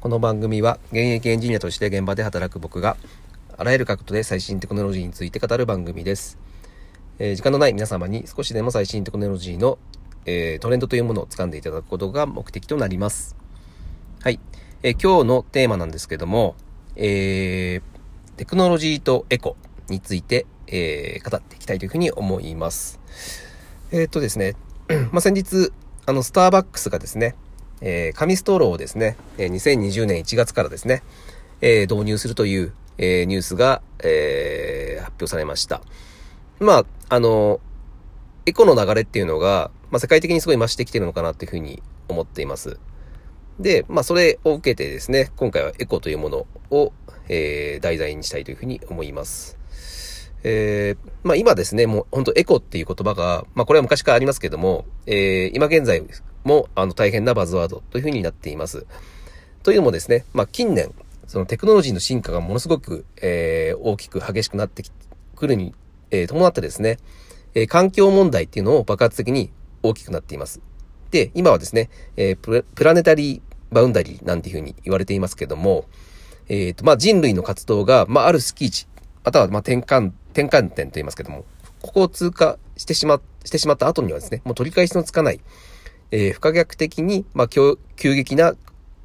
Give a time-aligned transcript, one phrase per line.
[0.00, 2.96] この番組は現役エンジニアとして現場で働く僕が
[3.56, 6.38] あらゆる角度で最新テクノロジーについて語る番組です。
[7.18, 9.76] えー時間のない皆様に少しでも最新テクノロジーの、
[10.24, 13.34] えートレンドというものを掴んでいただくことが目的となります。
[14.22, 14.38] はい。
[14.84, 16.54] えー今日のテーマなんですけども、
[16.94, 17.82] え
[18.36, 19.56] テクノロジーとエコ
[19.88, 23.00] について、え語っていきたいというふうに思います。
[23.90, 24.54] えっとですね、
[25.10, 25.72] まあ、先日、
[26.06, 27.34] あの、スターバックスがですね、
[27.80, 31.02] えー紙ストローをですね、え2020年1月からですね、
[31.60, 35.82] えー導入するという、えーニュースが、え発表されました。
[36.60, 37.60] まあ、あの、
[38.46, 42.78] エコの流れっていうのが、まあ、世界的にすごい増してきてるのかなっていうふうに思っています。
[43.60, 46.92] で、まあ、それを受けてですね、今回はエコというものを、
[47.28, 49.57] え題材にしたいというふうに思います。
[50.44, 56.02] えーまあ今ですね、もう本当エコっていう言葉が、まあこれは昔からありますけども、えー今現在
[56.44, 58.86] もあの大変なバズワードというふうになっています。
[59.62, 60.94] というのもですね、まあ近年、
[61.26, 64.82] そのテクノロジーの進化がものすごく、えー大きく激しくなって
[65.34, 65.74] くるに、
[66.10, 66.98] えー伴ってですね、
[67.54, 69.50] えー環境問題っていうのを爆発的に
[69.82, 70.60] 大きくなっています。
[71.10, 75.84] で、今はですね、えープラネタリーバウンダリーなんていうふうに言われていますけども、
[76.48, 78.86] えっ、と、まあ、人類の活動が、まあ、あるスキー地、
[79.24, 81.44] または、まあ、転換、転換点と言いますけども、
[81.82, 85.40] ここを通過してしま、してしまった後にはですね、もう取り返しのつかない、
[86.10, 88.54] えー不可逆的に、まあ、急激な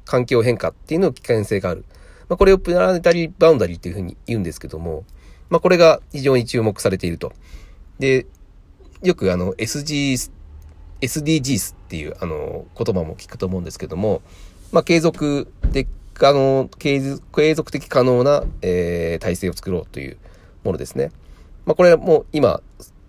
[0.04, 1.84] 環境変化っていうのの危険性がある。
[2.28, 5.04] まあ、これをプラネタリーバウンダリーっていうふうに言うんですけども、
[5.50, 7.32] まあ、これが非常に注目されていると。
[7.98, 8.26] で、
[9.02, 10.30] よくあの、SG、
[11.00, 14.22] SDGs っていうあの、言葉も聞くと思うんですけども、
[14.72, 15.86] まあ、継続で、
[16.20, 17.00] あの、継
[17.54, 20.18] 続的可能な、えー体制を作ろうという
[20.62, 21.10] ものですね。
[21.66, 22.60] まあ、これも今、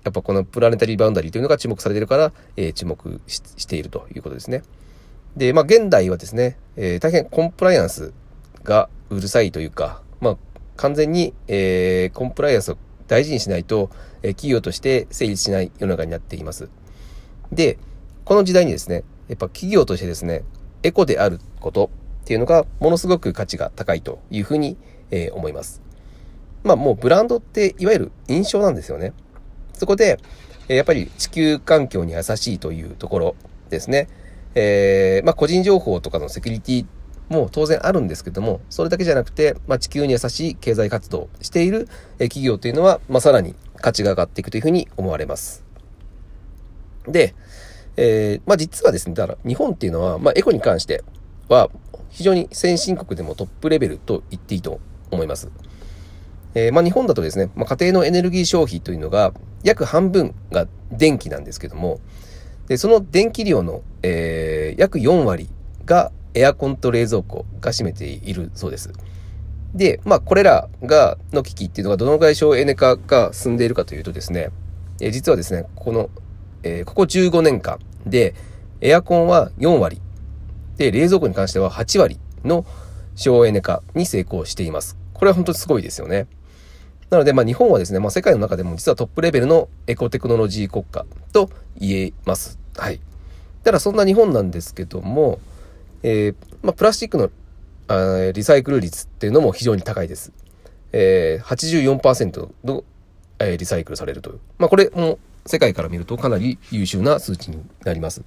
[0.04, 4.64] やっぱこのプラネタリーバウンダリーというのが注目されているから、えー注目ししているということですね。
[5.36, 8.14] で、まあ、現代はですね、えー大変コンプライアンス
[8.64, 10.38] がうるさいというか、まあ、
[10.76, 13.90] 完全に、えーコンプライアンスを大事にしないと、
[14.24, 16.70] えー企業として成立しない世の中になっています。
[17.52, 17.78] で、
[18.24, 20.44] この時代にですね、やっぱ企業としてですね、
[20.84, 21.90] エコであること
[22.26, 24.78] っていうのがものすごく価値が高いというふうに、
[25.12, 25.84] えー思います。
[26.64, 29.14] まあもうブランドっていわゆる印象なんですよね。
[29.74, 30.20] そこで、
[30.68, 33.36] えーやっぱり地球環境に優しいというところ
[33.70, 34.08] ですね。
[34.56, 36.86] えーまあ個人情報とかのセキュリティ
[37.30, 41.88] も当然あるんですけども、それだけじゃなくて、まあ地球に優しい経済活動をしている
[42.18, 45.64] 企業というのは、まあさらに価値が上がっていくというふうに思われます。
[47.08, 47.36] で、
[47.98, 51.04] えーまあ実はですね、だから日本っていうのは、まあエコに関して
[51.48, 51.70] は
[52.10, 54.80] 非常に先進国でもトップレベルと言っていいと
[55.12, 55.50] 思います。
[56.56, 59.34] えーまあ日本だとですね、まあ家庭のエネルギー消費というのが
[59.64, 62.00] 約半分が電気なんですけども、
[62.68, 65.50] で、その電気量の、えー約4割
[65.86, 68.92] がエアコンと冷蔵庫が占めているそうです。
[69.74, 74.50] で、まあこれらが、の危機っていうのがどのくらい省エネ化が進んでいるかというとですね、
[75.02, 76.10] えー実はですね、この
[76.64, 78.34] えーここ15年間で、
[78.82, 80.02] エアコンは4割、
[80.78, 82.66] で、冷蔵庫に関しては8割の
[83.16, 84.98] 省エネ化に成功しています。
[85.14, 86.28] これは本当にすごいですよね。
[87.10, 92.60] なので、まあ日本はですね、まあ世界の中でも実はトップレベルのエコテクノロジー国家と言えます。
[92.76, 93.00] はい。
[93.64, 95.40] ただそんな日本なんですけども、
[96.04, 97.30] えーまあプラスチックの
[97.88, 100.34] あリサイクル率っていうのも非常に高いです。
[100.92, 102.84] えー、84%の、
[103.40, 104.40] えーリサイクルされるという。
[104.58, 108.24] まあこれも世界から見るとかなり優秀な数値になります。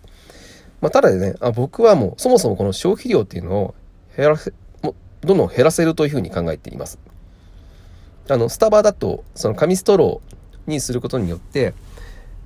[0.80, 3.74] まあただでね、あ僕はもうそもそもこの消費量っていうのを
[4.16, 4.52] 減らせ、
[4.82, 6.98] もうどんどん減らせるというふうに考えています。
[8.28, 11.74] あの、スタバだと、その紙ストローにすることによって、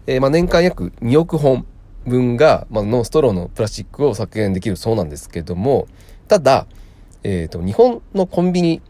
[0.06, 1.66] えーまあ年間約2億本
[2.06, 5.86] 分が、まあ、のストローのプラスチックを削減できるそうなんですけども、
[6.28, 6.66] ただ、
[7.22, 8.82] えっ、と、日本のコンビニ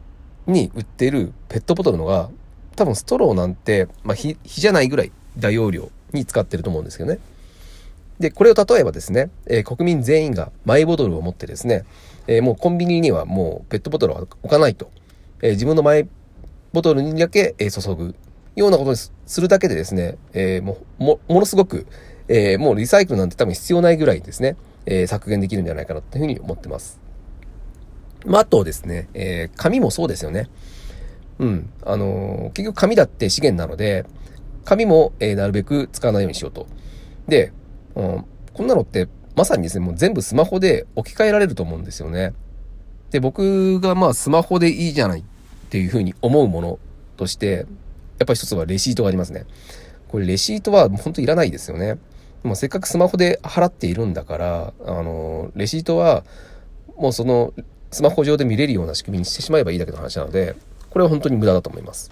[0.47, 2.31] に売っているペットボトルのが、
[2.77, 7.19] 多分ストローなんて、まあ、比じゃないぐらい大容量に使ってると思うんですよね。
[8.23, 11.85] で、これを例えばですね、えー国民全員がマイボトルを持ってですね、
[12.29, 14.91] えーもうコンビニにはもうペットボトルは置かないと。
[15.43, 16.09] えー自分のマイ
[16.73, 18.15] ボトルにだけ、え注ぐ
[18.55, 21.87] ようなことにするだけでですね、えーも、も、ものすごく、
[22.29, 27.01] えーもうリサイクルなんて多分必要ないぐらいですね、えー削減できるんじゃないかなというふうに思ってます。
[28.25, 30.49] まあ、あとですね、えー紙もそうですよね。
[31.41, 31.71] うん。
[31.85, 34.05] あのー結局紙だって資源なので、
[34.65, 36.69] 紙も、えーなるべく使わないようにしようと。
[37.27, 37.53] で、
[37.95, 38.25] うん、
[38.55, 42.35] こんなのってまさにですね、もう全部スマホで置き換えられると思うんですよね。
[43.11, 45.25] で、僕がまあスマホでいいじゃないっ
[45.71, 46.79] ていうふうに思うもの
[47.17, 47.67] として、
[48.19, 49.47] やっぱり一つはレシートがありますね。
[50.09, 51.99] これレシートは本当いらないですよね。
[52.43, 56.25] もうせっかくスマホで払っているんだから、あの、レシートは、
[56.97, 57.55] もうその、
[57.91, 60.57] スマホ上で見れるような仕組みにしてしまえばいいだけの話なので、
[60.91, 62.11] これは本当に無駄だと思います。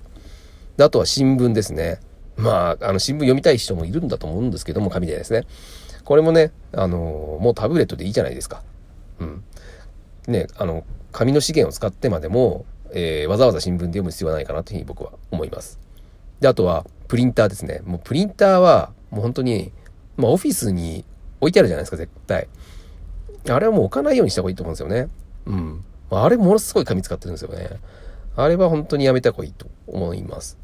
[0.76, 2.00] で、あとは新聞ですね。
[2.40, 5.46] まあ、あの、新聞読みたい人もいるんだと思うんですけども、紙でですね。
[6.04, 8.62] これもね、あの、もうタブレットでいいじゃないですか。
[9.18, 9.44] うん。
[10.26, 15.78] ね、あの、紙の資源を使ってまでも、えー、わざわざ新聞で読む必要はないかなというふうに僕は思います。
[16.40, 17.80] で、あとは、プリンターですね。
[17.84, 19.72] もうプリンターは、もう本当に、
[20.16, 21.04] まあ、オフィスに
[21.40, 22.48] 置いてあるじゃないですか、絶対。
[23.48, 25.08] あれはもう置かないようにした方がいいと思うんですよね。
[25.46, 25.84] うん。
[26.10, 27.80] あれものすごい紙使ってるんですよね。
[28.36, 30.58] あれは本当にやめた方がいいと思います。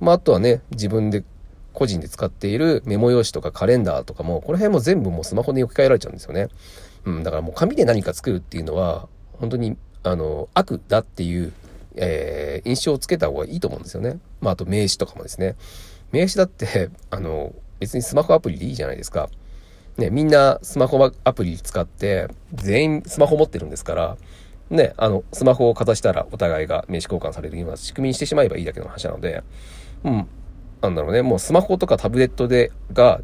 [0.00, 1.24] まあ、あとはね、自分で
[1.72, 6.48] 個人で使っているメモ用紙とかカレンダーとかも、この辺も全部もうスマホに置き換えられちゃうんですよね。
[7.04, 11.52] うん、だからもう紙で何か作るっていうのは、本当に、あの、悪だっていう、
[11.96, 14.18] えー、印象をつけた方がいいと思うんですよね。
[14.40, 15.56] まあ、あと名刺とかもですね。
[16.12, 19.28] 名刺だって、 あの、別にスマホアプリでいいじゃないですか。
[19.96, 24.16] ね、みんなスマホアプリ使って、全員スマホ持ってるんですから、
[24.70, 29.42] ね、あの、スマホをかざしたらお互いが名刺交換されるような仕組みにしてしまえばいいだけの話なので、
[30.04, 30.26] うん、
[30.82, 33.20] なんだろうね、もうスマホとかタブレットで、が、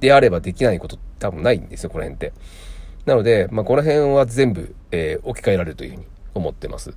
[0.00, 2.32] であればできないこと多分ないんですよ、この辺って。
[3.06, 6.94] なので、まあ、この辺は全部、えー、置き換えられるというふうに思ってます。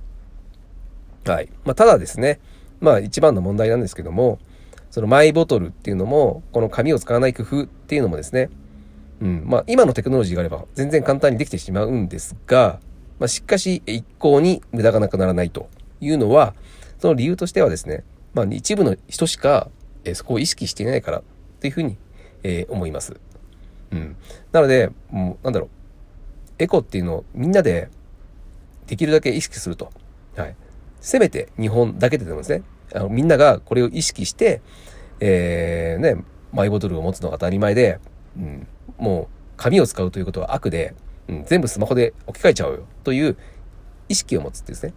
[1.26, 1.48] はい。
[1.64, 2.40] まあ、ただですね、
[2.80, 4.38] まあ、一番の問題なんですけども、
[4.90, 8.48] そのマイボトルっていうのも、この紙を使わない工夫っていうのもですね、
[9.20, 12.80] うん、まあ、今のテクノロジーがあれば全然簡単にできてしまうんですが、
[13.18, 15.68] まあ、しかし、一向に無駄がなくならないと
[16.00, 16.54] いうのは、
[16.98, 18.04] その理由としてはですね、
[18.34, 19.70] まあ、一部の人しか、
[20.04, 21.22] えー、そこを意識していないからっ
[21.60, 21.96] ていうふうに、
[22.42, 23.18] えー、思います。
[23.90, 24.16] うん。
[24.52, 25.68] なので、もう、なんだろう、
[26.58, 27.88] エコっていうのをみんなで
[28.86, 29.90] できるだけ意識すると。
[30.36, 30.56] はい。
[31.00, 32.62] せめて日本だけででもですね、
[32.94, 34.60] あのみんながこれを意識して、
[35.20, 38.00] えー、ね、マイボトルを持つのが当たり前で、
[38.36, 38.66] うん、
[38.98, 39.26] もう
[39.56, 40.94] 紙を使うということは悪で、
[41.28, 43.36] うん、全部スマホで置き換えちゃうよという
[44.08, 44.94] 意識を持つってですね。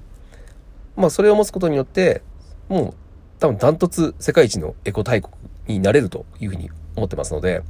[0.96, 2.22] まあそれを持つことによって、
[2.70, 2.94] もう
[3.42, 5.34] 多分ダントツ世界一のエコ大国
[5.66, 7.64] になれるというふうに思ってますので、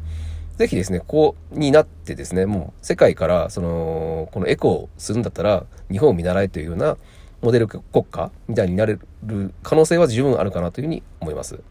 [0.57, 6.97] ぜひですね、こうになってですね、もう世界からその、このエコをするんだったら日本を見習えというような
[7.41, 7.81] モデル国
[8.11, 11.61] 家みたいになれる可能性は十分あるかなというふうに思います。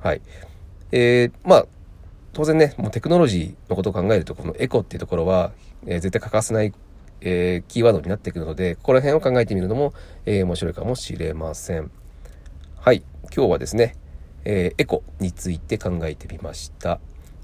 [0.00, 0.20] はい。
[0.90, 1.66] えー、まあ、
[2.32, 5.52] 当然ね、もうテクノロジーのことを考えると、このエコっていうところは、
[5.86, 6.74] えー、絶対欠かせない、
[7.20, 9.94] えー、キーワードになってくるので、ここら辺を考えてみるのも、
[10.26, 11.92] えー、面白いかもしれません。
[12.80, 13.02] はい。
[13.34, 13.96] 今日はですね、
[14.44, 17.00] えエコについて考えてみました。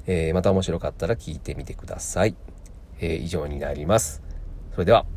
[0.07, 2.37] えまた面白かったら聞いてみてください。
[3.01, 4.23] え以上になります。
[4.73, 5.14] それでは。